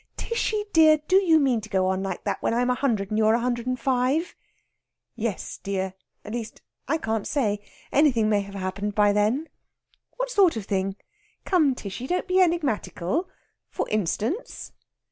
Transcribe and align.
"Tishy 0.17 0.65
dear, 0.73 0.97
do 1.07 1.17
you 1.17 1.37
mean 1.39 1.61
to 1.61 1.69
go 1.69 1.85
on 1.85 2.01
like 2.01 2.23
that, 2.23 2.41
when 2.41 2.55
I'm 2.55 2.71
a 2.71 2.73
hundred 2.73 3.09
and 3.11 3.19
you 3.19 3.27
are 3.27 3.35
a 3.35 3.39
hundred 3.39 3.67
and 3.67 3.79
five?" 3.79 4.33
"Yes, 5.15 5.59
dear. 5.61 5.93
At 6.25 6.33
least, 6.33 6.63
I 6.87 6.97
can't 6.97 7.27
say. 7.27 7.59
Anything 7.91 8.27
may 8.27 8.41
have 8.41 8.55
happened 8.55 8.95
by 8.95 9.13
then." 9.13 9.47
"What 10.17 10.31
sort 10.31 10.57
of 10.57 10.65
thing? 10.65 10.95
Come, 11.45 11.75
Tishy, 11.75 12.07
don't 12.07 12.27
be 12.27 12.41
enigmatical. 12.41 13.29
For 13.69 13.87
instance?" 13.89 14.71